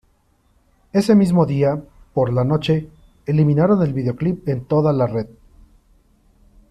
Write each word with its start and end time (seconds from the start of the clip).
Ese 0.93 1.13
mismo 1.13 1.45
día, 1.45 1.79
por 2.15 2.33
la 2.33 2.43
noche, 2.43 2.89
eliminaron 3.27 3.83
el 3.83 3.93
videoclip 3.93 4.49
en 4.49 4.65
toda 4.65 4.93
la 4.93 5.05
red. 5.05 5.27